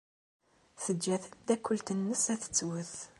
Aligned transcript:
Teǧǧa 0.83 1.15
tameddakelt-nnes 1.23 2.23
ad 2.33 2.39
tettwet. 2.41 2.93